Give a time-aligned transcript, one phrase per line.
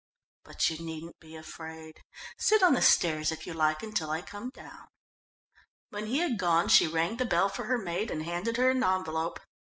[0.43, 2.01] But you needn't be afraid.
[2.39, 4.87] Sit on the stairs if you like until I come down."
[5.91, 8.83] When he had gone she rang the bell for her maid and handed her an
[8.83, 9.39] envelope.